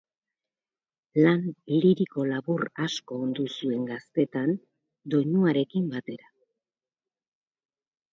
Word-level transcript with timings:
Lan 1.23 1.41
liriko 1.73 2.23
labur 2.29 2.63
asko 2.85 3.17
ondu 3.25 3.45
zuen 3.57 3.83
gaztetan, 3.89 4.49
doinuarekin 5.15 5.85
batera. 5.93 6.31